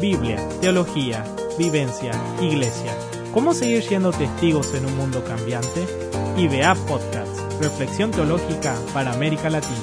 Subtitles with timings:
[0.00, 1.24] Biblia, teología,
[1.58, 2.94] vivencia, iglesia.
[3.34, 5.86] ¿Cómo seguir siendo testigos en un mundo cambiante?
[6.36, 9.74] IBA Podcast, Reflexión Teológica para América Latina.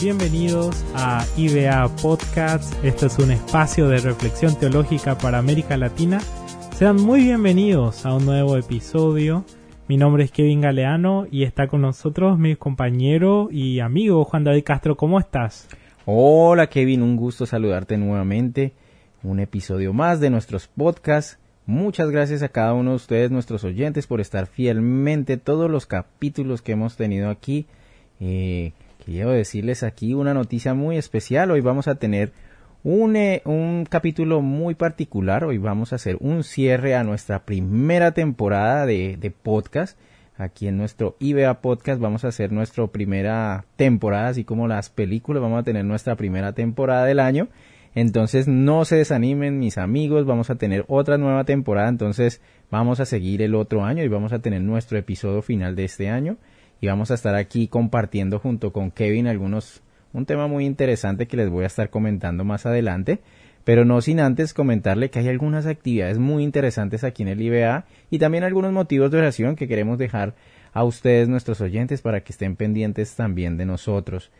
[0.00, 2.72] Bienvenidos a IBA Podcast.
[2.82, 6.20] Este es un espacio de reflexión teológica para América Latina.
[6.78, 9.44] Sean muy bienvenidos a un nuevo episodio.
[9.88, 14.62] Mi nombre es Kevin Galeano y está con nosotros mi compañero y amigo Juan David
[14.62, 14.96] Castro.
[14.96, 15.66] ¿Cómo estás?
[16.06, 18.74] Hola Kevin, un gusto saludarte nuevamente.
[19.24, 21.40] Un episodio más de nuestros podcasts.
[21.66, 26.62] Muchas gracias a cada uno de ustedes, nuestros oyentes, por estar fielmente todos los capítulos
[26.62, 27.66] que hemos tenido aquí.
[28.20, 28.70] Eh,
[29.04, 31.50] quiero decirles aquí una noticia muy especial.
[31.50, 32.30] Hoy vamos a tener
[32.84, 35.44] un, eh, un, capítulo muy particular.
[35.44, 39.98] Hoy vamos a hacer un cierre a nuestra primera temporada de, de, podcast.
[40.36, 45.42] Aquí en nuestro IBA Podcast vamos a hacer nuestra primera temporada, así como las películas.
[45.42, 47.48] Vamos a tener nuestra primera temporada del año.
[47.94, 51.88] Entonces no se desanimen mis amigos, vamos a tener otra nueva temporada.
[51.88, 55.84] Entonces vamos a seguir el otro año y vamos a tener nuestro episodio final de
[55.84, 56.36] este año
[56.80, 61.36] y vamos a estar aquí compartiendo junto con Kevin algunos un tema muy interesante que
[61.36, 63.20] les voy a estar comentando más adelante,
[63.64, 67.84] pero no sin antes comentarle que hay algunas actividades muy interesantes aquí en el IBA
[68.10, 70.34] y también algunos motivos de oración que queremos dejar
[70.72, 74.30] a ustedes nuestros oyentes para que estén pendientes también de nosotros.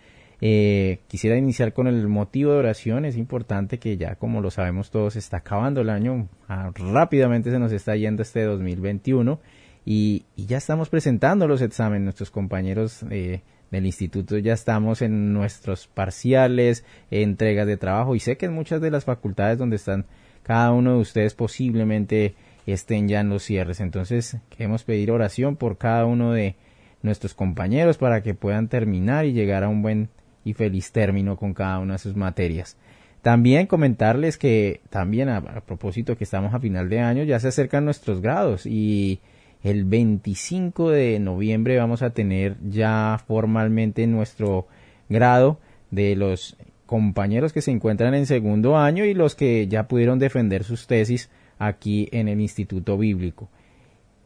[0.40, 3.04] Eh, quisiera iniciar con el motivo de oración.
[3.04, 6.28] Es importante que ya, como lo sabemos todos, está acabando el año.
[6.48, 9.40] Ah, rápidamente se nos está yendo este 2021
[9.84, 12.04] y, ya estamos presentando los exámenes.
[12.04, 18.36] Nuestros compañeros eh, del instituto ya estamos en nuestros parciales, entregas de trabajo y sé
[18.36, 20.06] que en muchas de las facultades donde están
[20.42, 22.34] cada uno de ustedes posiblemente
[22.66, 23.80] estén ya en los cierres.
[23.80, 26.56] Entonces queremos pedir oración por cada uno de
[27.02, 30.08] nuestros compañeros para que puedan terminar y llegar a un buen
[30.44, 32.76] y feliz término con cada una de sus materias.
[33.22, 37.48] También comentarles que también a, a propósito que estamos a final de año ya se
[37.48, 39.20] acercan nuestros grados y
[39.62, 44.66] el 25 de noviembre vamos a tener ya formalmente nuestro
[45.08, 45.58] grado
[45.90, 50.64] de los compañeros que se encuentran en segundo año y los que ya pudieron defender
[50.64, 53.48] sus tesis aquí en el Instituto Bíblico.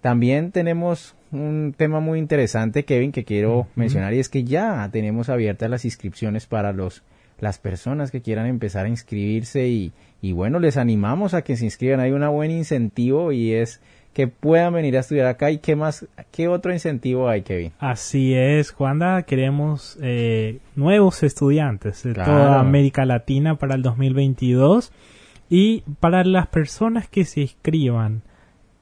[0.00, 3.68] También tenemos un tema muy interesante, Kevin, que quiero uh -huh.
[3.74, 7.02] mencionar y es que ya tenemos abiertas las inscripciones para los
[7.42, 11.64] las personas que quieran empezar a inscribirse y, y bueno, les animamos a que se
[11.64, 11.98] inscriban.
[11.98, 13.80] Hay un buen incentivo y es
[14.12, 17.72] que puedan venir a estudiar acá y qué más, qué otro incentivo hay, Kevin.
[17.78, 22.32] Así es, Juanda, queremos eh, nuevos estudiantes de claro.
[22.32, 24.92] toda América Latina para el 2022
[25.48, 28.22] y para las personas que se inscriban,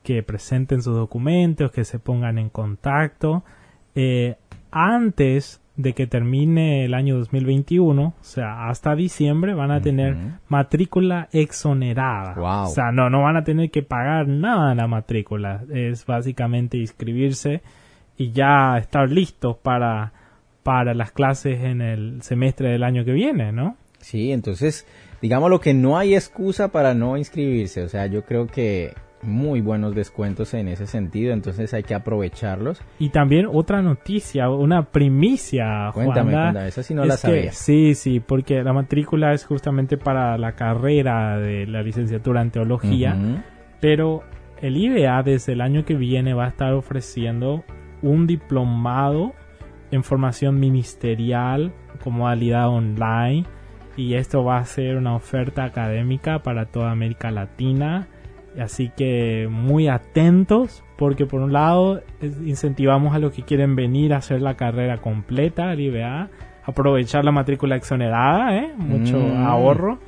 [0.03, 3.45] que presenten sus documentos, que se pongan en contacto,
[3.95, 4.37] eh,
[4.73, 10.19] antes de que termine el año 2021, o sea, hasta diciembre van a tener uh
[10.19, 10.39] -huh.
[10.49, 12.35] matrícula exonerada.
[12.35, 12.65] Wow.
[12.65, 15.63] O sea, no, no van a tener que pagar nada la matrícula.
[15.73, 17.63] Es básicamente inscribirse
[18.17, 20.13] y ya estar listos para,
[20.63, 23.77] para las clases en el semestre del año que viene, ¿no?
[23.99, 24.87] Sí, entonces,
[25.23, 27.83] digamos lo que no hay excusa para no inscribirse.
[27.83, 32.81] O sea, yo creo que muy buenos descuentos en ese sentido, entonces hay que aprovecharlos.
[32.99, 37.53] Y también otra noticia, una primicia, Cuéntame, Juanda, cuéntame esa sí no la sabía.
[37.53, 43.15] sí, sí, porque la matrícula es justamente para la carrera de la licenciatura en teología,
[43.15, 43.43] uh -huh.
[43.81, 44.23] pero
[44.63, 47.65] el IBA desde el año que viene va a estar ofreciendo
[48.03, 49.33] un diplomado
[49.91, 53.45] en formación ministerial con modalidad online
[53.97, 58.09] y esto va a ser una oferta académica para toda América Latina
[58.59, 62.03] Así que muy atentos porque por un lado
[62.45, 66.29] incentivamos a los que quieren venir a hacer la carrera completa al IBA,
[66.65, 68.73] aprovechar la matrícula exonerada, ¿eh?
[68.77, 69.47] mucho mm.
[69.47, 69.99] ahorro,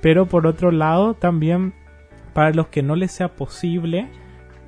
[0.00, 1.72] pero por otro lado también
[2.32, 4.08] para los que no les sea posible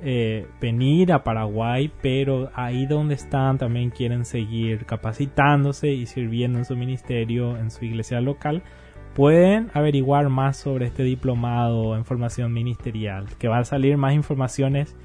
[0.01, 6.65] eh, venir a Paraguay, pero ahí donde están también quieren seguir capacitándose y sirviendo en
[6.65, 8.63] su ministerio, en su iglesia local,
[9.19, 14.95] pueden averiguar más sobre este diplomado en formación ministerial, que va a salir más informaciones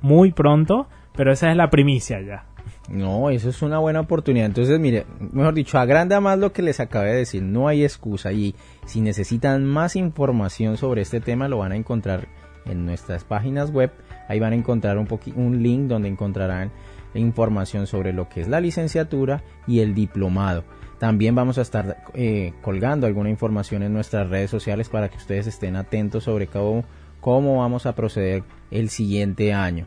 [0.00, 2.46] muy pronto, pero esa es la primicia ya.
[2.88, 4.46] No, eso es una buena oportunidad.
[4.46, 7.44] Entonces, mire, mejor dicho, agranda más lo que les acabé de decir.
[7.44, 8.32] No hay excusa.
[8.32, 8.56] Y
[8.86, 12.26] si necesitan más información sobre este tema, lo van a encontrar
[12.66, 13.92] en nuestras páginas web.
[14.28, 15.06] Ahí van a encontrar un,
[15.36, 16.72] un link donde encontrarán
[17.14, 20.64] información sobre lo que es la licenciatura y el diplomado.
[21.00, 25.46] También vamos a estar eh, colgando alguna información en nuestras redes sociales para que ustedes
[25.46, 26.84] estén atentos sobre cada
[27.22, 29.86] cómo vamos a proceder el siguiente año.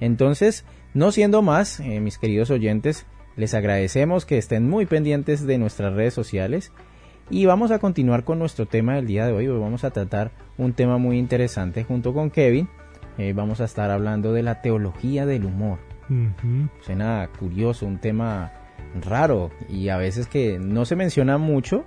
[0.00, 0.64] Entonces,
[0.94, 3.04] no siendo más, eh, mis queridos oyentes,
[3.36, 6.72] les agradecemos que estén muy pendientes de nuestras redes sociales
[7.28, 9.46] y vamos a continuar con nuestro tema del día de hoy.
[9.46, 12.70] Hoy vamos a tratar un tema muy interesante junto con Kevin.
[13.18, 15.78] Eh, vamos a estar hablando de la teología del humor.
[16.80, 18.63] Suena curioso, un tema
[19.02, 21.84] raro y a veces que no se menciona mucho.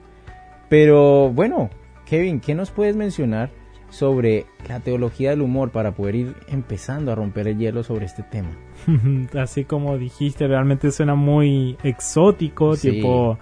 [0.69, 1.69] Pero bueno,
[2.05, 3.51] Kevin, ¿qué nos puedes mencionar
[3.89, 8.23] sobre la teología del humor para poder ir empezando a romper el hielo sobre este
[8.23, 8.49] tema?
[9.39, 13.38] Así como dijiste, realmente suena muy exótico, tipo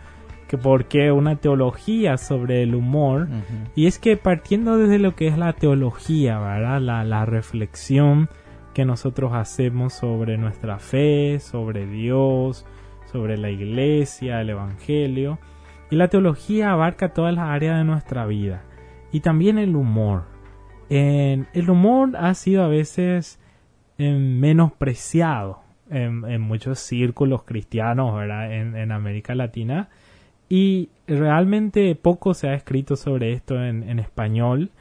[0.47, 3.27] que por qué una teología sobre el humor.
[3.75, 6.79] Y es que partiendo desde lo que es la teología, ¿verdad?
[6.81, 8.29] La, la reflexión
[8.73, 12.65] que nosotros hacemos sobre nuestra fe, sobre Dios,
[13.11, 15.39] sobre la iglesia, el Evangelio.
[15.89, 18.63] Y la teología abarca todas las áreas de nuestra vida.
[19.11, 20.23] Y también el humor.
[20.89, 23.39] En, el humor ha sido a veces
[23.97, 28.51] em, menospreciado en, en, muchos círculos cristianos ¿verdad?
[28.51, 29.89] En, en, América Latina.
[30.49, 34.71] Y realmente poco se ha escrito sobre esto en, español.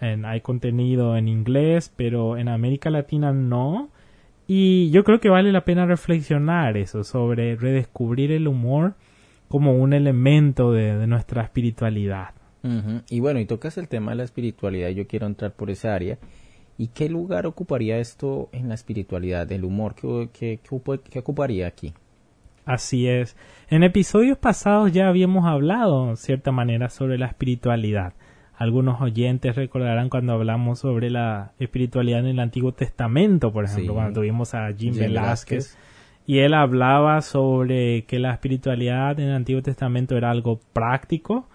[0.00, 3.90] hay contenido en inglés, pero en América Latina no.
[4.52, 8.94] Y yo creo que vale la pena reflexionar eso, sobre redescubrir el humor
[9.46, 12.30] como un elemento de, nuestra espiritualidad.
[13.08, 16.18] Y bueno, y tocas el tema de la espiritualidad, yo quiero entrar por esa área.
[16.76, 19.94] ¿Y qué lugar ocuparía esto en la espiritualidad, el humor?
[19.94, 21.94] ¿Qué, qué ocuparía aquí?
[22.64, 23.36] Así es.
[23.68, 28.14] En episodios pasados ya habíamos hablado, en cierta manera, sobre la espiritualidad.
[28.60, 34.20] Algunos oyentes recordarán cuando hablamos sobre la espiritualidad en el Antiguo Testamento, por ejemplo, cuando
[34.20, 35.78] tuvimos a Jim, Velázquez,
[36.26, 41.48] y él hablaba sobre que la espiritualidad en el Antiguo Testamento era algo práctico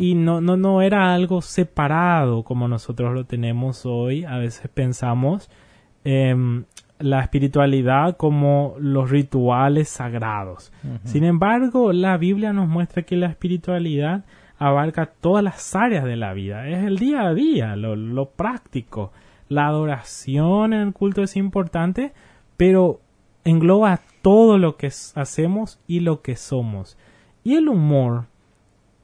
[0.00, 4.24] y no, no, no era algo separado como nosotros lo tenemos hoy.
[4.24, 5.48] A veces pensamos
[6.04, 6.34] eh,
[6.98, 10.72] la espiritualidad como los rituales sagrados.
[11.04, 14.24] Sin embargo, la Biblia nos muestra que la espiritualidad
[14.60, 16.68] abarca todas las áreas de la vida.
[16.68, 19.10] Es el día a día, lo, práctico.
[19.48, 22.12] La adoración en el culto es importante,
[22.58, 23.00] pero
[23.42, 26.98] engloba todo lo que hacemos y lo que somos.
[27.42, 28.26] Y el humor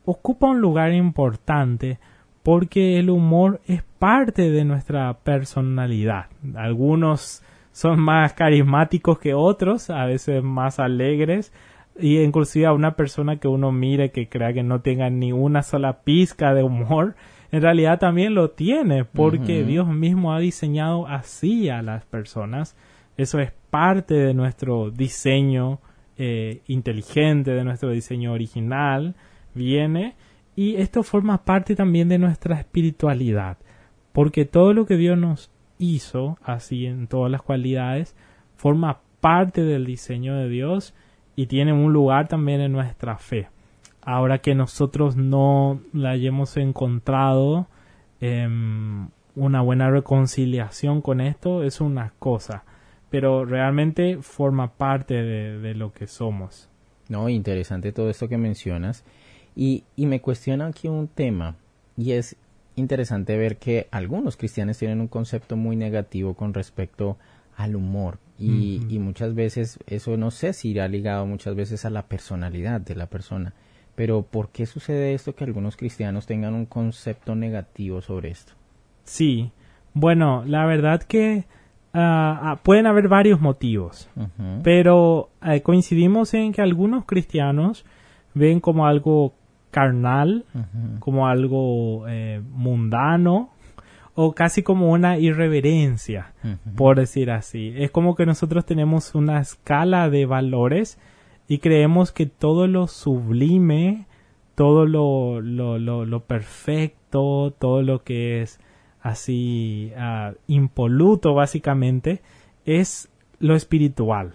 [0.04, 1.98] ocupa un lugar importante
[2.42, 6.26] porque el humor es parte de nuestra personalidad.
[6.54, 7.42] Algunos
[7.72, 11.50] son más carismáticos que otros, a veces más alegres,
[11.98, 15.62] y inclusive a una persona que uno mire que crea que no tenga ni una
[15.62, 17.16] sola pizca de humor,
[17.52, 22.76] en realidad también lo tiene, porque Dios mismo ha diseñado así a las personas.
[23.16, 25.80] Eso es parte de nuestro diseño
[26.18, 29.14] eh, inteligente, de nuestro diseño original,
[29.54, 30.16] viene,
[30.54, 33.58] y esto forma parte también de nuestra espiritualidad,
[34.12, 38.16] porque todo lo que Dios nos hizo, así en todas las cualidades,
[38.56, 40.94] forma parte del diseño de Dios
[41.36, 43.48] y tiene un lugar también en nuestra fe.
[44.00, 47.66] Ahora que nosotros no la hayamos encontrado
[48.20, 52.64] em, una buena reconciliación con esto es una cosa,
[53.10, 56.70] pero realmente forma parte de, lo que somos.
[57.08, 59.04] No, interesante todo esto que mencionas.
[59.54, 61.56] Y, y me cuestiona aquí un tema,
[61.96, 62.36] y es
[62.76, 67.16] interesante ver que algunos cristianos tienen un concepto muy negativo con respecto
[67.56, 72.02] al humor y, muchas veces eso no sé si irá ligado muchas veces a la
[72.02, 73.54] personalidad de la persona.
[73.94, 78.52] Pero ¿por qué sucede esto que algunos cristianos tengan un concepto negativo sobre esto?
[79.04, 79.52] Sí,
[79.94, 81.46] bueno, la verdad que
[81.94, 84.10] ah, pueden haber varios motivos,
[84.62, 87.86] pero eh, coincidimos en que algunos cristianos
[88.34, 89.32] ven como algo
[89.70, 90.44] carnal,
[91.00, 93.50] como algo eh, mundano,
[94.18, 96.32] o casi como una irreverencia,
[96.74, 97.74] por decir así.
[97.76, 100.98] Es como que nosotros tenemos una escala de valores
[101.48, 104.06] y creemos que todo lo sublime,
[104.54, 108.58] todo lo, lo, lo, perfecto, todo lo que es
[109.02, 112.22] así uh, impoluto básicamente,
[112.64, 114.32] es lo espiritual.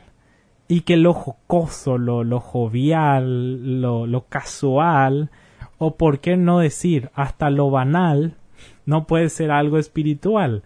[0.67, 5.31] Y que lo jocoso, lo, lo jovial, lo, lo casual,
[5.79, 8.37] o por qué no decir hasta lo banal,
[8.85, 10.63] no puede ser algo espiritual.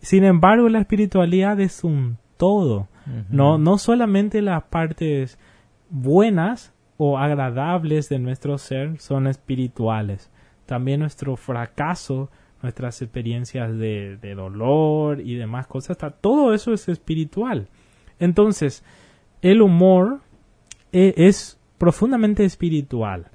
[0.00, 2.88] Sin embargo, la espiritualidad es un todo.
[3.30, 5.38] no, no solamente las partes
[5.90, 10.30] buenas o agradables de nuestro ser son espirituales.
[10.66, 12.30] También nuestro fracaso,
[12.62, 17.68] nuestras experiencias de, dolor y demás cosas, todo eso es espiritual.
[18.18, 18.84] Entonces,
[19.40, 20.20] el humor
[20.92, 23.26] e, es profundamente espiritual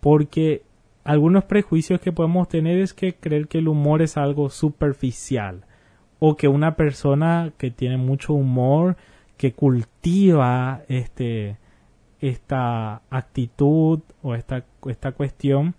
[0.00, 0.62] porque
[1.04, 5.64] algunos prejuicios que podemos tener es que creer que el humor es algo superficial,
[6.18, 8.96] o que una persona que tiene mucho humor,
[9.36, 11.56] que cultiva este,
[12.20, 15.74] esta actitud o esta, esta cuestión,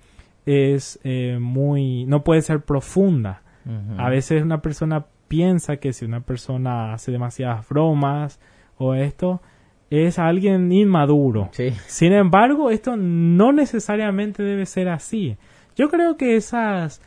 [0.46, 3.42] es eh, muy, no puede ser profunda.
[3.98, 8.42] A veces una persona piensa que si una persona hace demasiadas bromas
[8.77, 9.42] o esto,
[10.01, 11.51] es alguien inmaduro.
[11.85, 15.38] Sin embargo, esto no necesariamente debe ser así.
[15.75, 17.01] Yo creo que esas,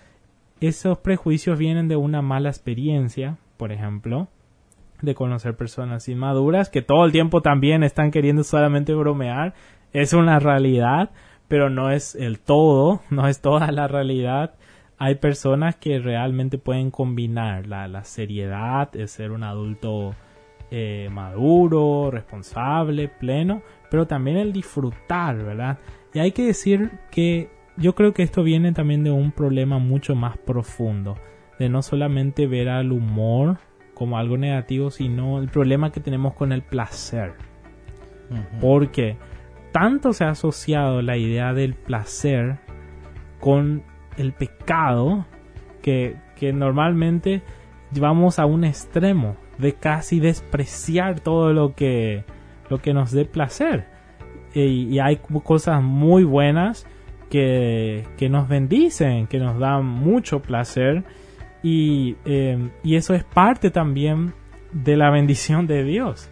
[0.60, 4.28] esos prejuicios vienen de una mala experiencia, por ejemplo,
[5.02, 9.54] de conocer personas inmaduras que todo el tiempo también están queriendo solamente bromear.
[9.92, 11.10] Es una realidad,
[11.48, 14.54] pero no es el todo, no es toda la realidad.
[14.96, 20.14] Hay personas que realmente pueden combinar la, la seriedad, el ser un adulto
[20.70, 25.78] eh, maduro, responsable, pleno, pero también el disfrutar, ¿verdad?
[26.12, 30.14] Y hay que decir que yo creo que esto viene también de un problema mucho
[30.14, 31.16] más profundo,
[31.58, 33.58] de no solamente ver al humor
[33.94, 37.34] como algo negativo, sino el problema que tenemos con el placer.
[38.60, 39.16] Porque
[39.72, 42.58] tanto se ha asociado la idea del placer
[43.40, 43.84] con
[44.16, 45.26] el pecado
[45.80, 47.42] que, que normalmente
[47.92, 52.24] vamos a un extremo de casi despreciar todo lo que,
[52.68, 53.86] lo que nos dé placer.
[54.54, 56.86] Y, hay cosas muy buenas
[57.28, 61.04] que, que, nos bendicen, que nos dan mucho placer.
[61.62, 64.32] Y, em, y eso es parte también
[64.72, 66.30] de la bendición de Dios.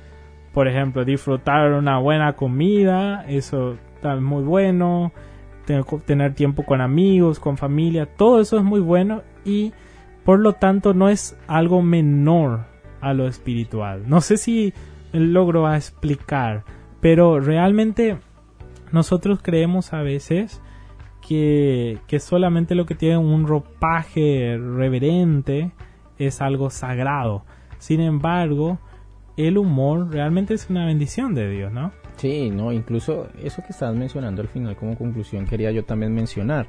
[0.53, 5.13] Por ejemplo, disfrutar una buena comida, eso está muy bueno.
[6.07, 9.73] Tener tiempo con amigos, con familia, todo eso es muy bueno y
[10.23, 12.74] por lo tanto no es algo menor
[13.05, 14.05] a lo espiritual.
[14.09, 14.73] No sé si
[15.13, 16.65] logro explicar,
[17.01, 18.19] pero realmente
[18.93, 20.61] nosotros creemos a veces
[21.27, 25.73] que, que solamente lo que tiene un ropaje reverente
[26.19, 27.45] es algo sagrado.
[27.79, 28.79] Sin embargo,
[29.37, 31.93] el humor realmente es una bendición de Dios, ¿no?
[32.17, 36.67] Sí, no, incluso eso que estás mencionando al final como conclusión quería yo también mencionar.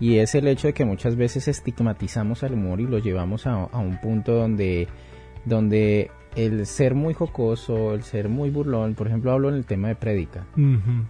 [0.00, 3.64] Y es el hecho de que muchas veces estigmatizamos al humor y lo llevamos a,
[3.64, 4.88] a un punto donde
[5.44, 9.88] donde el ser muy jocoso, el ser muy burlón, por ejemplo, hablo en el tema
[9.88, 10.46] de prédica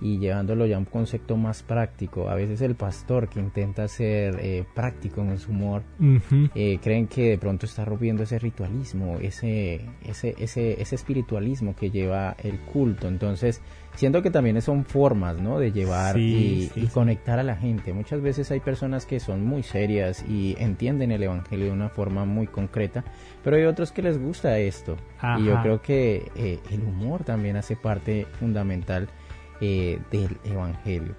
[0.01, 2.29] y llevándolo ya a un concepto más práctico.
[2.29, 5.83] A veces el pastor que intenta ser eh, práctico en su humor,
[6.55, 11.91] eh, creen que de pronto está rompiendo ese ritualismo, ese, ese, ese, ese espiritualismo que
[11.91, 13.09] lleva el culto.
[13.09, 13.61] Entonces,
[13.95, 15.59] siento que también son formas, ¿no?
[15.59, 17.93] De llevar y, conectar a la gente.
[17.93, 22.25] Muchas veces hay personas que son muy serias y entienden el evangelio de una forma
[22.25, 23.05] muy concreta,
[23.43, 24.97] pero hay otros que les gusta esto.
[25.39, 29.09] Y yo creo que eh, el humor también hace parte fundamental
[29.61, 31.15] eh, del evangelio.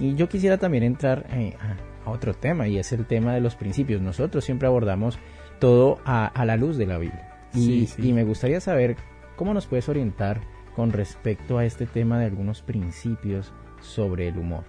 [0.00, 3.56] Y yo quisiera también entrar eh, a, otro tema y es el tema de los
[3.56, 4.00] principios.
[4.00, 5.18] Nosotros siempre abordamos
[5.58, 7.32] todo a, la luz de la Biblia.
[7.52, 8.96] y me gustaría saber
[9.34, 10.40] cómo nos puedes orientar
[10.76, 14.64] con respecto a este tema de algunos principios sobre el humor.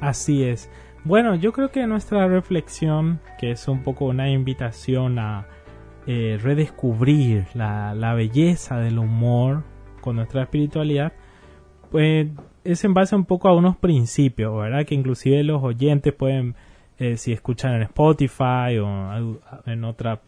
[0.00, 0.70] Así es.
[1.04, 5.46] Bueno, yo creo que nuestra reflexión, que es un poco una invitación a
[6.06, 9.64] eh, redescubrir la, belleza del humor
[10.00, 11.12] con nuestra espiritualidad,
[11.90, 12.28] pues
[12.64, 14.86] es en base un poco a unos principios, ¿verdad?
[14.86, 16.54] Que inclusive los oyentes pueden,
[16.98, 20.22] eh, si escuchan en Spotify o en otra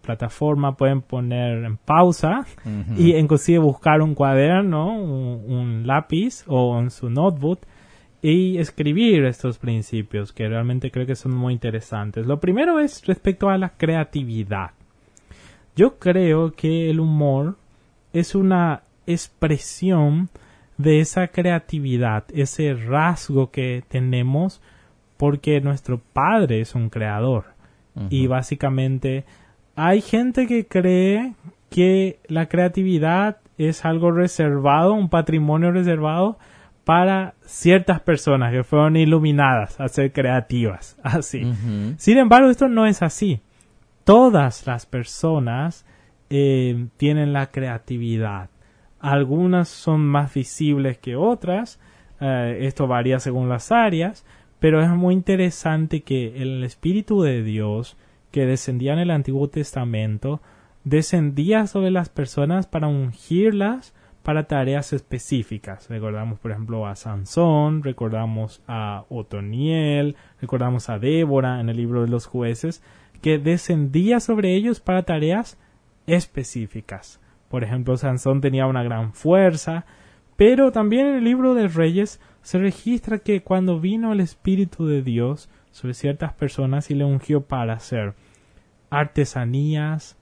[0.00, 2.46] plataforma pueden poner en pausa
[2.96, 7.60] y inclusive buscar un cuaderno, un, lápiz o en su notebook
[8.22, 12.26] y escribir estos principios que realmente creo que son muy interesantes.
[12.26, 14.70] Lo primero es respecto a la creatividad.
[15.74, 17.56] Yo creo que el humor
[18.12, 20.28] es una expresión
[20.78, 24.60] de esa creatividad, ese rasgo que tenemos
[25.16, 27.44] porque nuestro padre es un creador
[28.08, 29.24] y básicamente
[29.76, 31.34] hay gente que cree
[31.70, 36.38] que la creatividad es algo reservado, un patrimonio reservado
[36.84, 41.52] para ciertas personas que fueron iluminadas a ser creativas, así.
[41.96, 43.40] Sin embargo, esto no es así.
[44.04, 45.86] Todas las personas
[46.28, 48.50] eh, tienen la creatividad.
[48.98, 51.78] Algunas son más visibles que otras.
[52.20, 54.24] Eh, esto varía según las áreas.
[54.58, 57.96] Pero es muy interesante que el Espíritu de Dios
[58.32, 60.40] que descendía en el Antiguo Testamento
[60.84, 65.88] descendía sobre las personas para ungirlas para tareas específicas.
[65.88, 72.08] Recordamos, por ejemplo, a Sansón, recordamos a Otoniel, recordamos a Débora en el libro de
[72.08, 72.82] los jueces,
[73.20, 75.58] que descendía sobre ellos para tareas
[76.06, 77.20] específicas.
[77.48, 79.84] Por ejemplo, Sansón tenía una gran fuerza,
[80.36, 85.02] pero también en el libro de Reyes se registra que cuando vino el Espíritu de
[85.02, 88.14] Dios, sobre ciertas personas y le ungió para hacer
[88.90, 90.16] artesanías,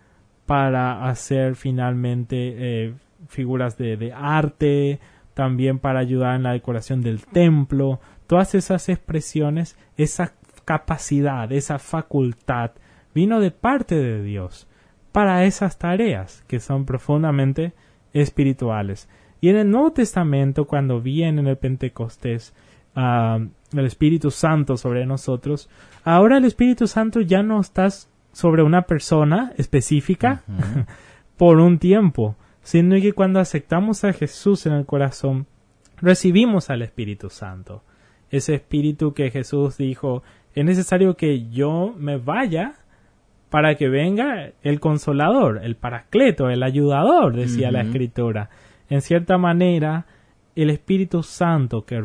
[0.46, 2.94] para hacer finalmente eh,
[3.28, 5.00] figuras de, arte,
[5.34, 10.32] también para ayudar en la decoración del templo, todas esas expresiones, esa
[10.64, 12.72] capacidad, esa facultad,
[13.14, 14.68] vino de parte de Dios
[15.12, 17.72] para esas tareas que son profundamente
[18.12, 19.08] espirituales.
[19.40, 22.54] Y en el Nuevo Testamento, cuando viene en el Pentecostés
[22.94, 25.68] el Espíritu Santo sobre nosotros,
[26.04, 27.88] ahora el Espíritu Santo ya no está
[28.32, 30.42] sobre una persona específica
[31.36, 35.46] por un tiempo, sino que cuando aceptamos a Jesús en el corazón,
[36.00, 37.82] recibimos al Espíritu Santo.
[38.30, 40.22] Ese Espíritu que Jesús dijo,
[40.54, 42.74] es necesario que yo me vaya
[43.50, 48.48] para que venga el consolador, el paracleto, el ayudador, decía la escritura.
[48.88, 50.06] En cierta manera,
[50.54, 52.00] el Espíritu Santo que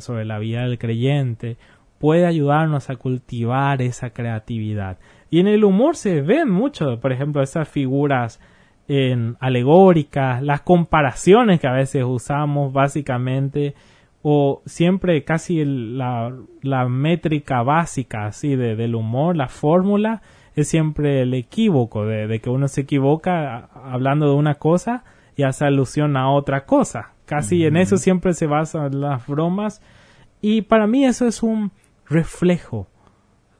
[0.00, 1.58] sobre la vida del creyente
[1.98, 4.98] puede ayudarnos a cultivar esa creatividad.
[5.28, 8.40] Y en el humor se ven mucho, por ejemplo, esas figuras
[8.88, 13.74] en alegóricas, las comparaciones que a veces usamos básicamente,
[14.22, 16.32] o siempre casi la,
[16.88, 20.22] métrica básica así de, del humor, la fórmula,
[20.56, 25.04] es siempre el equívoco, de, que uno se equivoca hablando de una cosa
[25.36, 27.12] y hace alusión a otra cosa.
[27.30, 29.80] Casi en eso siempre se basan las bromas.
[30.40, 31.70] Y para mí eso es un
[32.04, 32.88] reflejo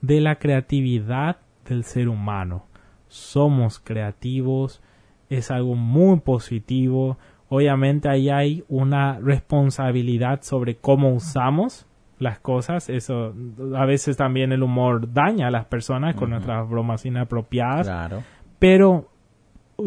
[0.00, 1.36] de la creatividad
[1.68, 2.64] del ser humano.
[3.06, 4.82] Somos creativos,
[5.28, 7.16] es algo muy positivo.
[7.48, 11.86] Obviamente ahí hay una responsabilidad sobre cómo usamos
[12.18, 12.88] las cosas.
[12.90, 13.36] Eso
[13.76, 17.86] a veces también el humor daña a las personas con nuestras bromas inapropiadas.
[17.86, 18.24] Claro.
[18.58, 19.12] Pero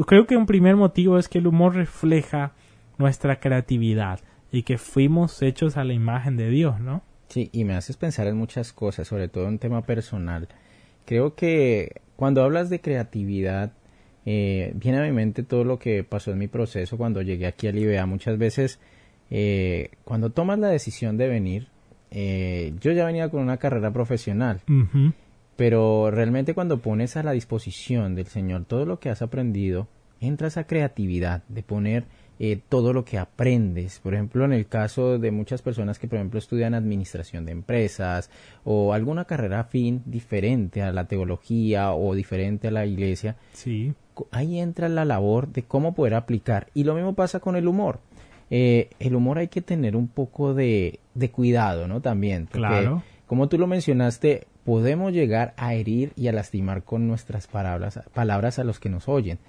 [0.07, 2.53] creo que un primer motivo es que el humor refleja
[3.03, 7.03] nuestra creatividad y que fuimos hechos a la imagen de Dios, ¿no?
[7.27, 10.47] Sí, y me haces pensar en muchas cosas, sobre todo en tema personal.
[11.03, 13.73] Creo que cuando hablas de creatividad,
[14.25, 17.67] eh, viene a mi mente todo lo que pasó en mi proceso cuando llegué aquí
[17.67, 18.05] a Libea.
[18.05, 18.79] Muchas veces,
[19.29, 21.67] eh, cuando tomas la decisión de venir,
[22.09, 24.61] eh, yo ya venía con una carrera profesional,
[25.57, 29.89] pero realmente cuando pones a la disposición del Señor todo lo que has aprendido,
[30.21, 32.05] entra esa creatividad de poner
[32.39, 33.99] eh, todo lo que aprendes.
[33.99, 38.29] Por ejemplo, en el caso de muchas personas que, por ejemplo, estudian administración de empresas
[38.63, 43.93] o alguna carrera afín diferente a la teología o diferente a la iglesia, sí.
[44.31, 46.67] ahí entra la labor de cómo poder aplicar.
[46.73, 47.99] Y lo mismo pasa con el humor.
[48.49, 52.01] Eh, el humor hay que tener un poco de, de cuidado, ¿no?
[52.01, 52.47] También.
[52.51, 53.03] claro.
[53.25, 58.59] Como tú lo mencionaste, podemos llegar a herir y a lastimar con nuestras palabras, palabras
[58.59, 59.39] a los que nos oyen.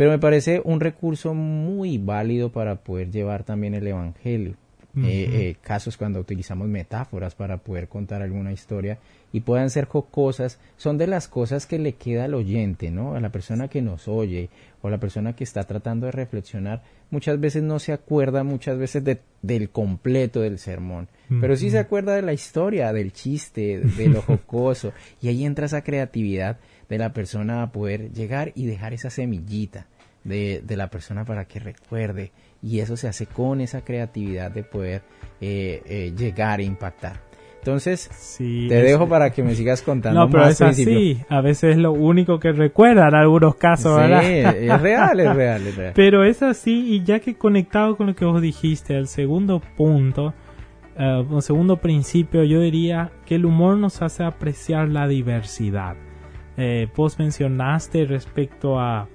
[0.00, 4.54] Pero me parece un recurso muy válido para poder llevar también el Evangelio.
[4.96, 8.98] Eh, eh, casos cuando utilizamos metáforas para poder contar alguna historia
[9.30, 13.14] y puedan ser jocosas, son de las cosas que le queda al oyente, ¿no?
[13.14, 14.48] A la persona que nos oye
[14.80, 18.78] o a la persona que está tratando de reflexionar, muchas veces no se acuerda muchas
[18.78, 19.04] veces
[19.42, 21.08] del completo del sermón,
[21.42, 25.66] pero sí se acuerda de la historia, del chiste, de lo jocoso, y ahí entra
[25.66, 26.58] esa creatividad
[26.90, 29.86] de la persona a poder llegar y dejar esa semillita
[30.24, 34.64] de, de la persona para que recuerde y eso se hace con esa creatividad de
[34.64, 35.02] poder
[35.40, 37.30] eh, eh, llegar e impactar.
[37.60, 40.18] Entonces, te dejo para que me sigas contando.
[40.18, 41.20] No, pero es así.
[41.28, 44.24] A veces es lo único que recuerda en algunos casos, sí, ¿verdad?
[44.24, 45.92] es real, es real, es real.
[45.94, 50.32] Pero es así, y ya que conectado con lo que vos dijiste, el segundo punto,
[50.96, 55.96] el eh, segundo principio, yo diría que el humor nos hace apreciar la diversidad
[56.56, 59.08] eh, vos mencionaste respecto a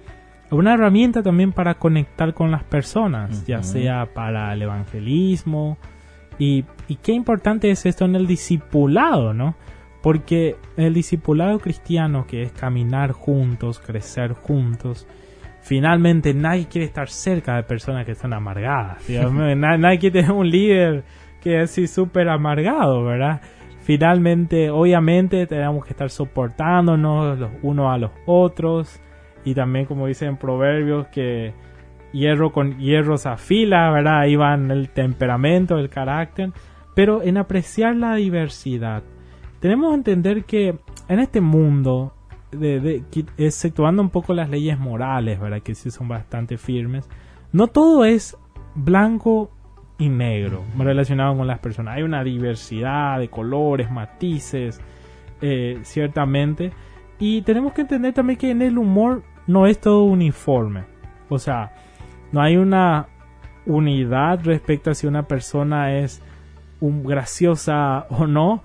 [0.52, 5.78] una herramienta también para conectar con las personas, ya sea para el evangelismo.
[6.38, 9.56] Y, y, qué importante es esto en el discipulado, ¿no?
[10.02, 15.08] Porque el discipulado cristiano, que es caminar juntos, crecer juntos,
[15.66, 19.04] finalmente nadie quiere estar cerca de personas que están amargadas.
[19.10, 21.04] nadie, quiere tener un líder
[21.42, 23.42] que es así súper amargado, ¿verdad?
[23.86, 29.00] Finalmente, obviamente, tenemos que estar soportándonos los unos a los otros.
[29.44, 31.54] Y también, como dicen proverbios, que
[32.12, 34.22] hierro con hierro se afila, ¿verdad?
[34.22, 36.52] Ahí van el temperamento, el carácter.
[36.96, 39.04] Pero en apreciar la diversidad,
[39.60, 42.16] tenemos que entender que en este mundo,
[42.52, 43.04] de,
[43.38, 45.62] exceptuando un poco las leyes morales, ¿verdad?
[45.62, 47.08] Que sí son bastante firmes,
[47.52, 48.36] no todo es
[48.74, 49.52] blanco
[49.98, 51.96] y negro relacionado con las personas.
[51.96, 54.82] Hay una diversidad de colores, matices,
[55.42, 56.72] eh, ciertamente.
[57.20, 60.84] Y tenemos que entender también que en el humor no es todo uniforme.
[61.30, 61.72] O sea,
[62.32, 63.08] no hay una
[63.66, 66.22] unidad respecto a si una persona es
[66.80, 68.62] un graciosa o no,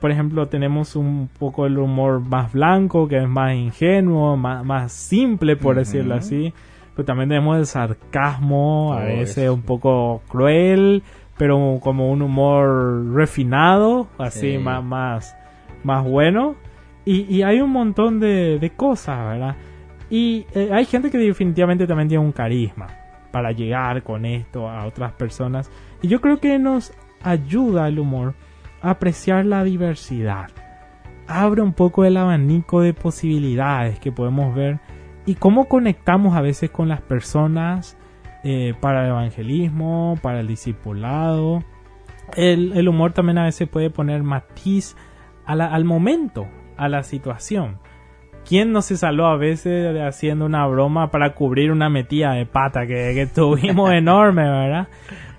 [0.00, 4.90] Por ejemplo, tenemos un poco el humor más blanco, que es más ingenuo, más, más
[4.90, 6.54] simple, por decirlo así.
[7.00, 11.02] Pero también tenemos el sarcasmo, a veces un poco cruel,
[11.38, 15.34] pero como un humor refinado, así más, más,
[15.82, 16.56] más bueno.
[17.06, 19.56] Y, y, hay un montón de, de cosas, ¿verdad?
[20.10, 22.88] Y eh, hay gente que definitivamente también tiene un carisma
[23.30, 25.70] para llegar con esto a otras personas.
[26.02, 28.34] Y yo creo que nos ayuda el humor
[28.82, 30.50] a apreciar la diversidad.
[31.26, 34.80] Abre un poco el abanico de posibilidades que podemos ver
[35.26, 37.96] y cómo conectamos a veces con las personas
[38.42, 41.62] eh, para el evangelismo, para el discipulado.
[42.36, 44.96] El, humor también a veces puede poner matiz
[45.46, 47.78] al momento, a la situación.
[48.48, 52.86] ¿Quién no se saló a veces haciendo una broma para cubrir una metida de pata
[52.86, 54.88] que, tuvimos enorme, verdad?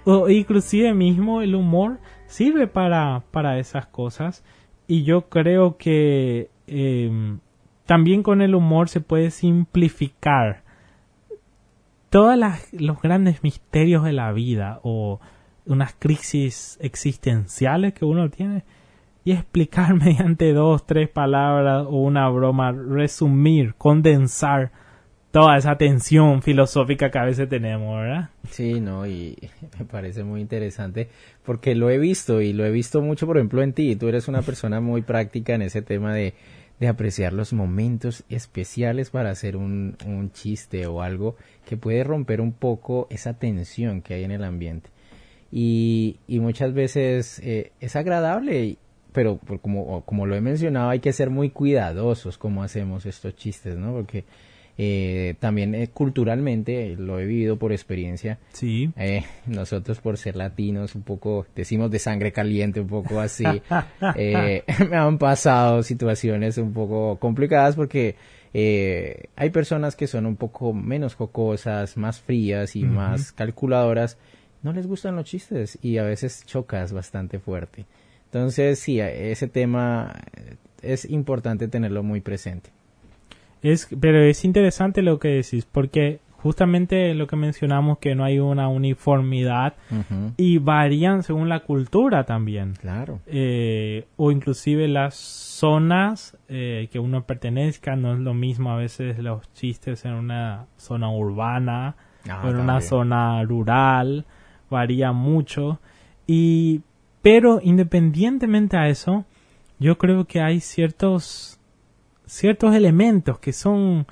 [0.03, 4.43] O inclusive mismo el humor sirve para, para esas cosas
[4.87, 7.39] y yo creo que em,
[7.85, 10.63] también con el humor se puede simplificar
[12.09, 12.37] todos
[12.73, 15.19] los grandes misterios de la vida o
[15.65, 18.63] unas crisis existenciales que uno tiene
[19.23, 24.71] y explicar mediante dos, tres palabras o una broma, resumir, condensar
[25.31, 28.29] toda esa tensión filosófica que a veces tenemos, ¿verdad?
[28.49, 29.37] Sí, no, y
[29.79, 31.09] me parece muy interesante
[31.45, 33.95] porque lo he visto y lo he visto mucho, por ejemplo, en ti.
[33.95, 36.33] Tú eres una persona muy práctica en ese tema de,
[36.81, 42.41] de apreciar los momentos especiales para hacer un, un, chiste o algo que puede romper
[42.41, 44.89] un poco esa tensión que hay en el ambiente.
[45.51, 48.77] Y, y muchas veces eh, es agradable
[49.13, 53.75] pero como, como lo he mencionado, hay que ser muy cuidadosos como hacemos estos chistes,
[53.75, 53.91] ¿no?
[53.91, 54.23] Porque
[54.83, 58.39] eh, también eh, culturalmente, lo he vivido por experiencia.
[58.51, 58.91] Sí.
[58.97, 63.43] Eh, nosotros por ser latinos, un poco, decimos de sangre caliente, un poco así,
[64.15, 68.15] me han pasado situaciones un poco complicadas porque
[68.53, 74.17] hay personas que son un poco menos jocosas, más frías y más calculadoras.
[74.63, 77.85] No les gustan los chistes y a veces chocas bastante fuerte.
[78.25, 80.15] Entonces, sí, ese tema
[80.81, 82.71] es importante tenerlo muy presente.
[83.63, 88.39] Es, pero es interesante lo que decís, porque justamente lo que mencionamos que no hay
[88.39, 89.75] una uniformidad
[90.37, 92.73] y varían según la cultura también.
[92.73, 93.19] Claro.
[93.27, 99.19] Eh, o inclusive las zonas eh, que uno pertenezca, no es lo mismo a veces
[99.19, 101.95] los chistes en una zona urbana
[102.27, 104.25] ah, o en una zona rural,
[104.69, 105.79] varía mucho.
[106.25, 106.81] Y
[107.21, 109.25] pero independientemente a eso,
[109.79, 111.59] yo creo que hay ciertos,
[112.31, 114.07] ciertos elementos que son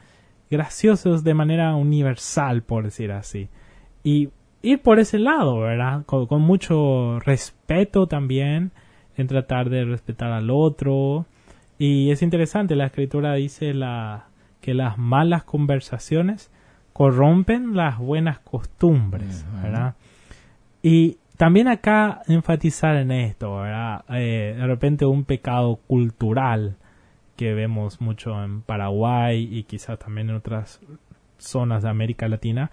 [0.52, 3.48] graciosos de manera universal, por decir así.
[4.04, 4.30] Y
[4.62, 6.06] ir por ese lado, ¿verdad?
[6.06, 8.72] Con, mucho respeto también,
[9.16, 11.28] en tratar de respetar al otro.
[11.78, 14.26] Y es interesante, la escritura dice la,
[14.60, 16.52] que las malas conversaciones
[16.92, 19.96] corrompen las buenas costumbres, ¿verdad?
[20.84, 24.04] Y también acá enfatizar en esto, ¿verdad?
[24.10, 26.76] Eh, de repente un pecado cultural
[27.40, 30.82] que vemos mucho en Paraguay y quizás también en otras
[31.38, 32.70] zonas de América Latina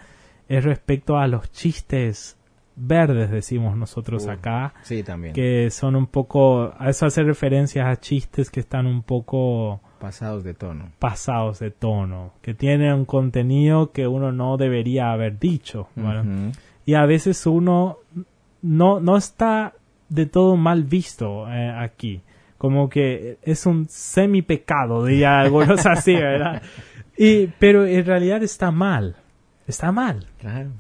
[0.49, 2.37] es respecto a los chistes
[2.75, 4.75] verdes, decimos nosotros acá.
[4.83, 5.35] Sí, también.
[5.35, 9.83] Que son un poco, a eso hace referencias a chistes que están un poco...
[10.01, 10.91] Pasados de tono.
[10.99, 15.87] Pasados de tono, que tienen un contenido que uno no debería haber dicho.
[16.85, 17.99] Y a veces uno
[18.63, 19.75] no, no está
[20.09, 22.21] de todo mal visto eh, aquí.
[22.59, 26.63] Como que es un semi pecado, diría algunos así, ¿verdad?
[27.17, 29.17] Y, pero en realidad está mal.
[29.67, 30.27] Está mal.
[30.39, 30.71] Claro.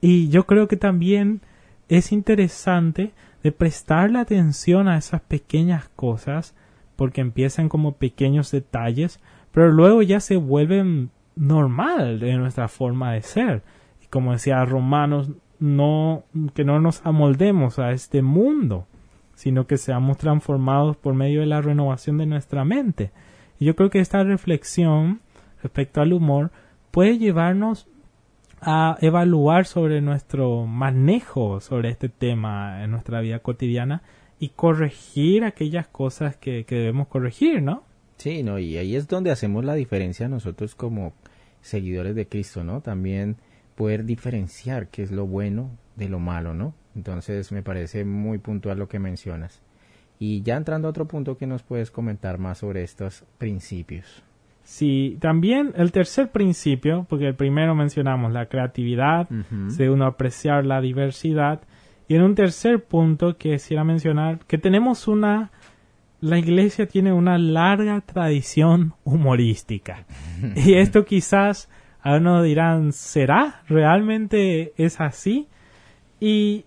[0.00, 1.40] Y yo creo que también
[1.88, 3.12] es interesante
[3.42, 6.54] de prestarle atención a esas pequeñas cosas
[6.96, 9.20] porque empiezan como pequeños detalles,
[9.52, 13.62] pero luego ya se vuelven normal de nuestra forma de ser.
[14.02, 18.86] Y como decía Romanos no, que no nos amoldemos a este mundo,
[19.38, 23.12] sino que seamos transformados por medio de la renovación de nuestra mente.
[23.60, 25.20] Y yo creo que esta reflexión
[25.62, 26.50] respecto al humor
[26.90, 27.86] puede llevarnos
[28.60, 34.02] a evaluar sobre nuestro manejo sobre este tema en nuestra vida cotidiana
[34.40, 37.84] y corregir aquellas cosas que, que debemos corregir, ¿no?
[38.16, 41.12] Sí, no, y ahí es donde hacemos la diferencia nosotros como
[41.60, 42.80] seguidores de Cristo, ¿no?
[42.80, 43.36] También
[43.76, 46.74] poder diferenciar qué es lo bueno de lo malo, ¿no?
[46.98, 49.62] Entonces me parece muy puntual lo que mencionas.
[50.18, 54.24] Y ya entrando a otro punto que nos puedes comentar más sobre estos principios.
[54.64, 59.28] Sí, también el tercer principio, porque el primero mencionamos la creatividad,
[59.68, 61.60] segundo apreciar la diversidad,
[62.08, 65.52] y en un tercer punto quisiera mencionar que tenemos una
[66.20, 70.04] la iglesia tiene una larga tradición humorística.
[70.56, 71.68] y esto quizás
[72.00, 73.62] algunos dirán, ¿será?
[73.68, 75.46] ¿Realmente es así?
[76.20, 76.64] Y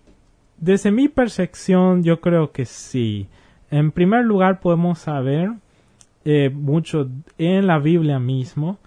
[0.62, 3.26] desde mi percepción yo creo que sí.
[3.68, 5.50] En primer lugar podemos saber
[6.24, 8.78] eh, mucho en la Biblia mismo,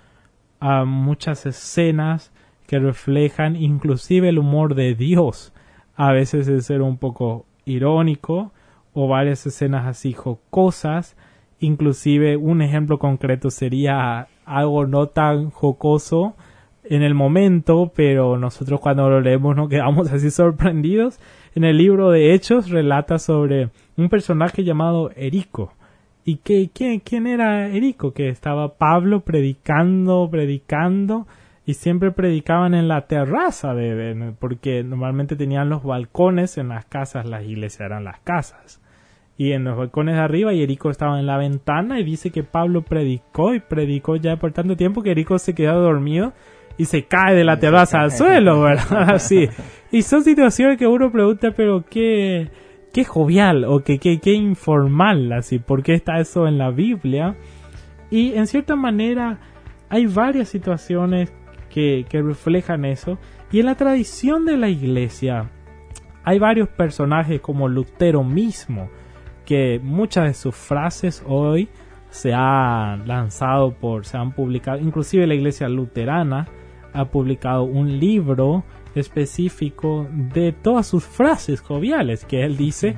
[0.86, 2.32] muchas escenas
[2.66, 5.54] que reflejan inclusive el humor de Dios.
[5.98, 8.54] A veces es ser un poco irónico
[8.94, 11.18] o varias escenas así jocosas.
[11.60, 16.38] Inclusive un ejemplo concreto sería algo no tan jocoso
[16.86, 21.20] en el momento, pero nosotros cuando lo leemos nos quedamos así sorprendidos.
[21.56, 25.72] En el libro de Hechos relata sobre un personaje llamado Erico.
[26.26, 28.12] ¿Y qué, quién, quién era Erico?
[28.12, 31.28] Que estaba Pablo predicando, predicando,
[31.66, 37.26] y siempre predicaban en la terraza, de, porque normalmente tenían los balcones en las casas,
[37.26, 38.82] las iglesias eran las casas.
[39.38, 42.44] Y en los balcones de arriba, y Erico estaba en la ventana, y dice que
[42.44, 46.34] Pablo predicó, y predicó ya por tanto tiempo que Erico se quedó dormido
[46.78, 49.10] y se cae de la terraza al suelo, ¿verdad?
[49.16, 49.48] Así.
[49.92, 52.50] Y son situaciones que uno pregunta, pero qué,
[52.94, 57.36] qué jovial o qué, qué, qué informal, así, ¿por qué está eso en la Biblia?
[58.10, 59.40] Y en cierta manera
[59.90, 61.32] hay varias situaciones
[61.70, 63.18] que, que reflejan eso.
[63.52, 65.50] Y en la tradición de la iglesia
[66.24, 68.90] hay varios personajes como Lutero mismo,
[69.46, 71.70] que muchas de sus frases hoy
[72.10, 76.48] se han lanzado por, se han publicado, inclusive la iglesia luterana
[76.96, 78.64] ha publicado un libro
[78.96, 82.96] específico de todas sus frases joviales que él dice.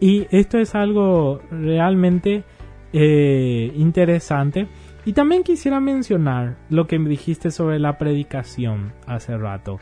[0.00, 2.44] Y esto es algo realmente
[2.92, 4.68] eh, interesante.
[5.04, 9.78] Y también quisiera mencionar lo que me dijiste sobre la predicación hace rato.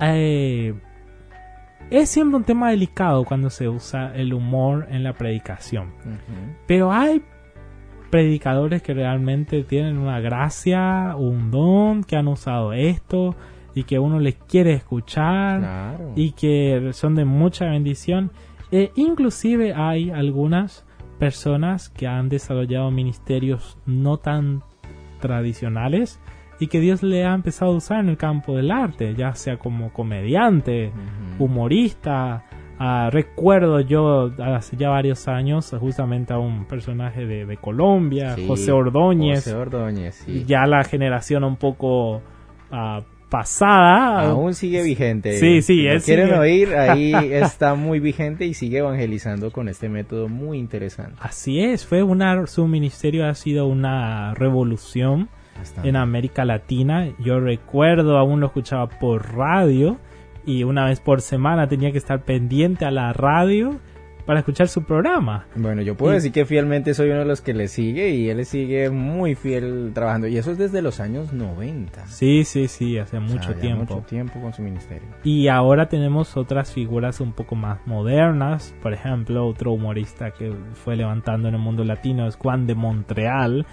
[0.00, 0.74] Eh,
[1.90, 5.92] es siempre un tema delicado cuando se usa el humor en la predicación.
[6.66, 7.22] Pero hay
[8.10, 13.36] predicadores que realmente tienen una gracia, un don, que han usado esto
[13.74, 18.30] y que uno les quiere escuchar y que son de mucha bendición.
[18.70, 20.84] E inclusive hay algunas
[21.18, 24.62] personas que han desarrollado ministerios no tan
[25.20, 26.20] tradicionales
[26.60, 29.58] y que Dios le ha empezado a usar en el campo del arte, ya sea
[29.58, 30.92] como comediante,
[31.38, 32.44] humorista,
[32.78, 39.44] Ah, recuerdo yo hace ya varios años justamente a un personaje de, Colombia, José Ordóñez.
[39.44, 40.44] José Ordóñez, sí.
[40.46, 42.22] Ya la generación un poco
[42.70, 44.30] ah, pasada.
[44.30, 45.38] Aún sigue vigente.
[45.38, 45.86] Sí, sí.
[45.98, 51.16] Si quieren oír, ahí está muy vigente y sigue evangelizando con este método muy interesante.
[51.20, 55.28] Así es, fue una, su ministerio ha sido una revolución
[55.82, 57.08] en América Latina.
[57.18, 59.98] Yo recuerdo, aún lo escuchaba por radio
[60.48, 63.78] y una vez por semana tenía que estar pendiente a la radio
[64.24, 65.46] para escuchar su programa.
[65.54, 68.38] Bueno, yo puedo decir que fielmente soy uno de los que le sigue y él
[68.38, 70.26] le sigue muy fiel trabajando.
[70.26, 72.06] Y eso es desde los años 90.
[72.06, 73.94] Sí, sí, sí, hace mucho tiempo.
[73.94, 75.08] Mucho tiempo con su ministerio.
[75.22, 78.74] Y ahora tenemos otras figuras un poco más modernas.
[78.82, 83.66] Por ejemplo, otro humorista que fue levantando en el mundo latino es Juan de Montreal,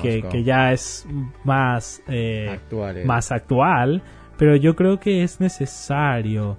[0.00, 1.06] que, que, ya es
[1.44, 4.02] más, eh, actual, más actual
[4.36, 6.58] pero yo creo que es necesario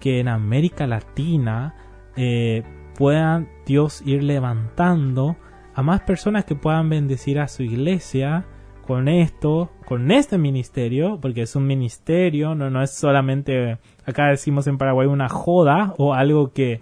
[0.00, 1.74] que en América Latina
[2.16, 2.62] eh,
[2.96, 5.36] puedan Dios ir levantando
[5.74, 8.46] a más personas que puedan bendecir a su iglesia
[8.86, 14.66] con esto, con este ministerio, porque es un ministerio, no, no es solamente, acá decimos
[14.68, 16.80] en Paraguay, una joda o algo que,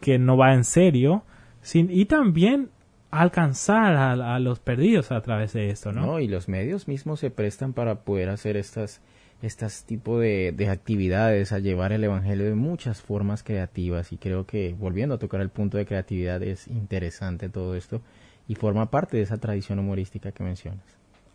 [0.00, 1.24] que no va en serio,
[1.60, 2.70] sin, y también
[3.10, 5.92] alcanzar a, los perdidos a través de esto.
[5.92, 6.20] ¿no?
[6.20, 9.02] Y los medios mismos se prestan para poder hacer estas
[9.42, 14.46] estas tipo de, de, actividades, a llevar el Evangelio de muchas formas creativas y creo
[14.46, 18.02] que volviendo a tocar el punto de creatividad es interesante todo esto
[18.48, 20.84] y forma parte de esa tradición humorística que mencionas.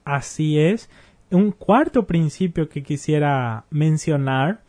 [0.04, 0.90] Así es.
[1.32, 4.60] Un cuarto principio que quisiera mencionar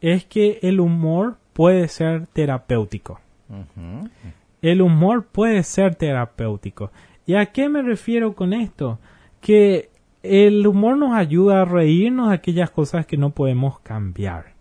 [0.00, 3.20] es que el humor puede ser terapéutico.
[4.62, 6.90] El humor puede ser terapéutico.
[7.26, 8.98] ¿Y a qué me refiero con esto?
[9.40, 9.90] Que
[10.22, 14.54] el humor nos ayuda a reírnos de aquellas cosas que no podemos cambiar.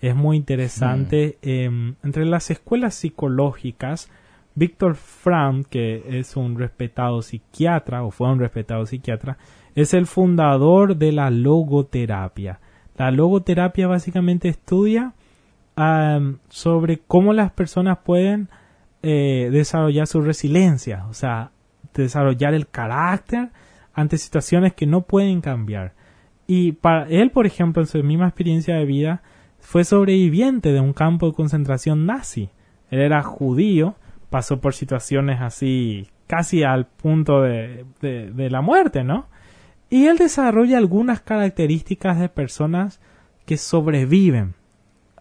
[0.00, 1.38] Es muy interesante.
[1.42, 1.48] Mm.
[1.48, 4.10] Em, entre las escuelas psicológicas,
[4.54, 9.38] Víctor Frank, que es un respetado psiquiatra, o fue un respetado psiquiatra,
[9.74, 12.60] es el fundador de la logoterapia.
[12.96, 15.14] La logoterapia básicamente estudia
[16.48, 18.48] sobre cómo las personas pueden
[19.02, 21.50] eh, desarrollar su resiliencia, o sea,
[21.94, 23.50] desarrollar el carácter
[23.94, 25.94] ante situaciones que no pueden cambiar.
[26.46, 29.22] Y para él, por ejemplo, en su misma experiencia de vida,
[29.60, 32.50] fue sobreviviente de un campo de concentración nazi.
[32.90, 33.96] Él era judío,
[34.28, 39.28] pasó por situaciones así casi al punto de, de, la muerte, ¿no?
[39.90, 43.00] Y él desarrolla algunas características de personas
[43.46, 44.54] que sobreviven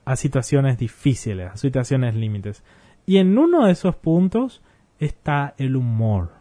[0.05, 2.63] a situaciones difíciles, a situaciones límites.
[3.05, 4.61] Y en uno de esos puntos
[4.99, 6.31] está el humor.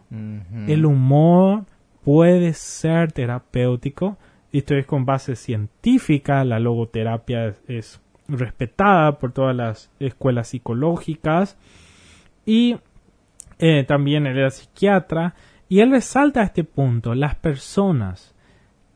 [0.67, 1.65] El humor
[2.03, 4.17] puede ser terapéutico.
[4.51, 6.43] Esto es con base científica.
[6.43, 11.57] La logoterapia es, respetada por todas las escuelas psicológicas.
[12.45, 12.77] Y
[13.59, 15.35] eh, también él era psiquiatra.
[15.69, 17.15] Y él resalta este punto.
[17.15, 18.35] Las personas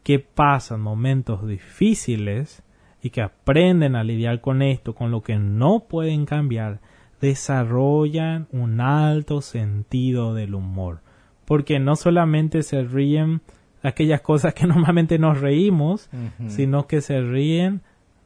[0.03, 2.63] que pasan momentos difíciles
[3.01, 6.79] y que aprenden a lidiar con esto, con lo que no pueden cambiar,
[7.19, 11.01] desarrollan un alto sentido del humor.
[11.47, 13.41] Porque no solamente se ríen
[13.81, 16.09] aquellas cosas que normalmente nos reímos,
[16.47, 17.81] sino que se ríen,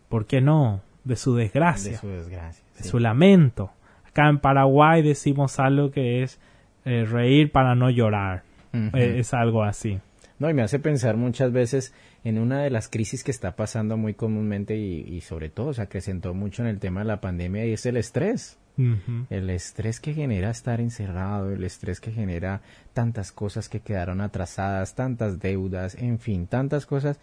[0.10, 0.81] ¿por qué no?
[1.03, 1.93] De su desgracia.
[1.93, 2.65] De su desgracia.
[2.77, 3.71] De su lamento.
[4.05, 6.39] Acá en Paraguay decimos algo que es
[6.84, 8.43] eh, reír para no llorar.
[8.73, 9.99] Eh, es algo así.
[10.39, 13.97] No, y me hace pensar muchas veces en una de las crisis que está pasando
[13.97, 17.73] muy comúnmente y, sobre todo se acrecentó mucho en el tema de la pandemia y
[17.73, 18.57] es el estrés.
[18.77, 22.62] El estrés que genera estar encerrado, el estrés que genera
[22.93, 27.19] tantas cosas que quedaron atrasadas, tantas deudas, en fin, tantas cosas.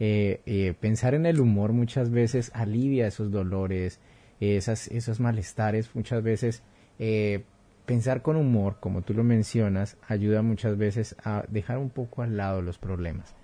[0.00, 4.00] Eh, eh, pensar en el humor muchas veces alivia esos dolores,
[4.40, 6.62] esas, esos malestares muchas veces
[6.98, 7.44] eh,
[7.86, 12.36] pensar con humor, como tú lo mencionas, ayuda muchas veces a dejar un poco al
[12.36, 13.34] lado los problemas.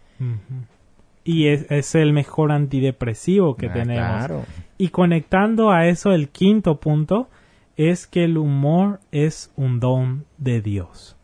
[1.25, 4.47] Y es, el mejor antidepresivo que ah, tenemos.
[4.79, 7.29] Y conectando a eso, el quinto punto
[7.79, 11.17] es que el humor es un don de Dios.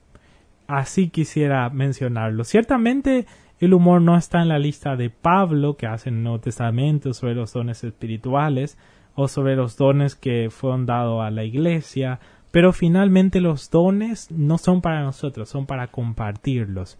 [0.68, 2.44] Así quisiera mencionarlo.
[2.44, 3.26] Ciertamente
[3.58, 7.12] el humor no está en la lista de Pablo, que hace en el Nuevo Testamento
[7.12, 8.78] sobre los dones espirituales,
[9.16, 14.58] o sobre los dones que fueron dados a la iglesia, pero finalmente los dones no
[14.58, 16.98] son para nosotros, son para compartirlos.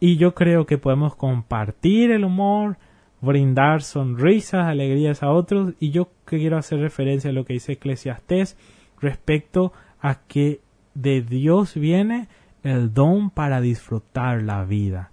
[0.00, 2.76] Y yo creo que podemos compartir el humor,
[3.20, 5.74] brindar sonrisas, alegrías a otros.
[5.80, 8.56] Y yo quiero hacer referencia a lo que dice Eclesiastés
[9.00, 10.60] respecto a que
[10.94, 12.28] de Dios viene
[12.62, 15.10] el don para disfrutar la vida.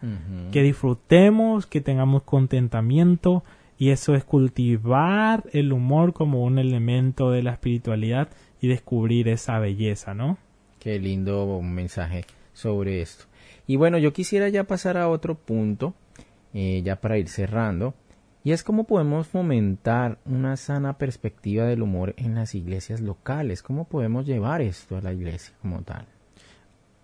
[0.51, 3.43] Que disfrutemos, que tengamos contentamiento
[3.77, 8.29] y eso es cultivar el humor como un elemento de la espiritualidad
[8.61, 10.37] y descubrir esa belleza, ¿no?
[10.79, 13.25] Qué lindo mensaje sobre esto.
[13.67, 15.93] Y bueno, yo quisiera ya pasar a otro punto,
[16.53, 17.93] eh, ya para ir cerrando,
[18.43, 23.85] y es cómo podemos fomentar una sana perspectiva del humor en las iglesias locales, cómo
[23.85, 26.05] podemos llevar esto a la iglesia como tal.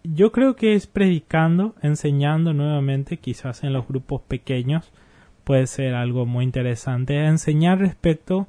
[0.04, 4.92] Yo creo que es predicando, enseñando nuevamente, quizás en los grupos pequeños,
[5.44, 8.48] puede ser algo muy interesante, enseñar respecto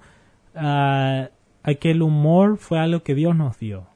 [0.54, 1.30] a
[1.62, 3.86] a que el humor fue algo que Dios nos dio.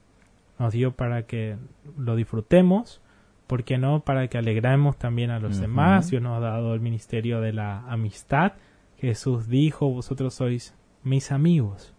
[0.58, 1.56] Nos dio para que
[1.96, 3.00] lo disfrutemos,
[3.46, 4.00] ¿por qué no?
[4.00, 6.10] Para que alegremos también a los demás.
[6.10, 8.52] Dios nos ha dado el ministerio de la amistad.
[8.98, 11.94] Jesús dijo, vosotros sois mis amigos.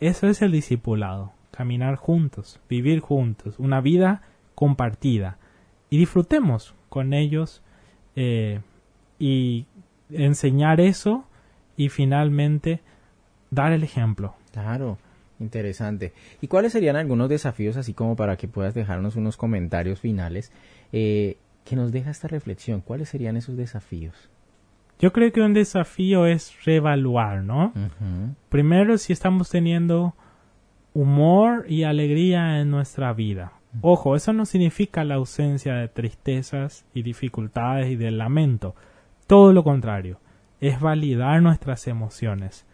[0.00, 4.22] Eso es el discipulado, caminar juntos, vivir juntos, una vida
[4.54, 5.38] compartida.
[5.90, 7.62] Y disfrutemos con ellos
[8.16, 8.60] eh,
[9.18, 9.66] y
[10.10, 11.24] enseñar eso
[11.76, 12.80] y finalmente
[13.50, 14.34] dar el ejemplo.
[14.52, 14.98] Claro,
[15.38, 16.12] interesante.
[16.40, 20.52] ¿Y cuáles serían algunos desafíos, así como para que puedas dejarnos unos comentarios finales,
[20.92, 22.80] eh, que nos deja esta reflexión?
[22.80, 24.30] ¿Cuáles serían esos desafíos?
[25.00, 27.72] Yo creo que un desafío es reevaluar, ¿no?
[28.48, 30.14] Primero, si estamos teniendo
[30.92, 33.52] humor y alegría en nuestra vida.
[33.82, 38.74] Ojo, eso no significa la ausencia de tristezas y dificultades y de lamento.
[39.26, 40.18] Todo lo contrario,
[40.60, 42.66] es validar nuestras emociones.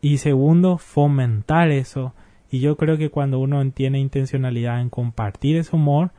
[0.00, 2.14] Y segundo, fomentar eso.
[2.50, 6.12] Y yo creo que cuando uno tiene intencionalidad en compartir ese humor,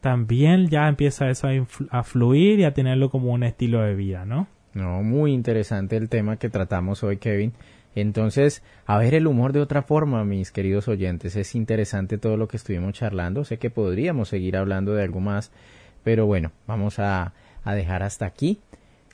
[0.00, 1.48] también ya empieza eso
[1.90, 4.48] a, fluir y a tenerlo como un estilo de vida, ¿no?
[4.74, 7.52] No, muy interesante el tema que tratamos hoy, Kevin.
[7.94, 11.34] Entonces, a ver el humor de otra forma, mis queridos oyentes.
[11.36, 13.44] Es interesante todo lo que estuvimos charlando.
[13.44, 15.50] Sé que podríamos seguir hablando de algo más,
[16.04, 17.32] pero bueno, vamos a,
[17.64, 18.60] a dejar hasta aquí.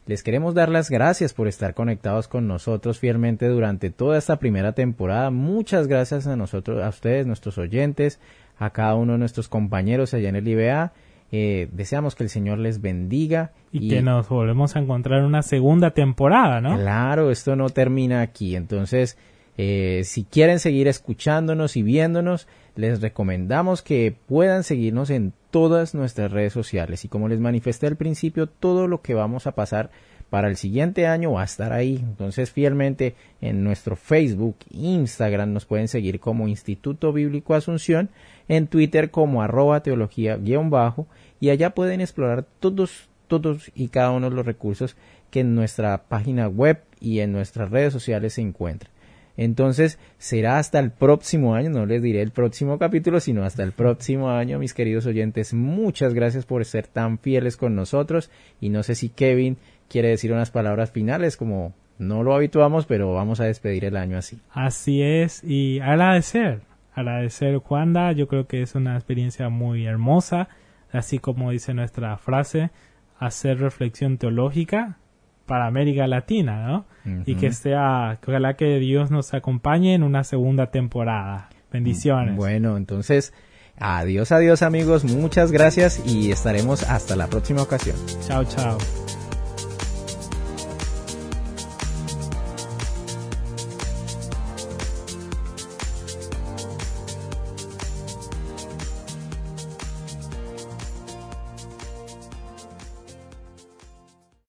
[0.06, 4.72] Les queremos dar las gracias por estar conectados con nosotros fielmente durante toda esta primera
[4.72, 5.30] temporada.
[5.30, 8.20] Muchas gracias a nosotros, a ustedes, nuestros oyentes,
[8.58, 10.92] a cada uno de nuestros compañeros allá en el IBA.
[11.32, 13.52] Eh, deseamos que el Señor les bendiga.
[13.72, 16.78] Y, que nos volvemos a encontrar una segunda temporada, ¿no?
[16.78, 18.56] Claro, esto no termina aquí.
[18.56, 19.18] Entonces,
[19.58, 26.30] Eh, si quieren seguir escuchándonos y viéndonos, les recomendamos que puedan seguirnos en todas nuestras
[26.30, 27.04] redes sociales.
[27.04, 29.90] Y como les manifesté al principio, todo lo que vamos a pasar
[30.30, 31.96] para el siguiente año va a estar ahí.
[31.96, 38.10] Entonces, fielmente en nuestro Facebook, Instagram, nos pueden seguir como Instituto Bíblico Asunción,
[38.48, 41.06] en Twitter como arroba teología guion bajo,
[41.40, 44.96] y allá pueden explorar todos, todos y cada uno de los recursos
[45.30, 48.90] que en nuestra página web y en nuestras redes sociales se encuentran.
[49.36, 53.72] Entonces será hasta el próximo año, no les diré el próximo capítulo, sino hasta el
[53.72, 55.52] próximo año, mis queridos oyentes.
[55.52, 59.58] Muchas gracias por ser tan fieles con nosotros y no sé si Kevin
[59.88, 64.18] quiere decir unas palabras finales como no lo habituamos, pero vamos a despedir el año
[64.18, 64.38] así.
[64.52, 66.60] Así es y agradecer,
[66.94, 70.48] agradecer Juanda, yo creo que es una experiencia muy hermosa,
[70.92, 72.70] así como dice nuestra frase,
[73.18, 74.98] hacer reflexión teológica
[75.46, 76.86] para América Latina, ¿no?
[77.24, 81.48] Y que sea, ojalá que Dios nos acompañe en una segunda temporada.
[81.70, 82.36] Bendiciones.
[82.36, 83.32] Bueno, entonces,
[83.78, 87.96] adiós, adiós amigos, muchas gracias y estaremos hasta la próxima ocasión.
[88.26, 89.05] Chao, chao.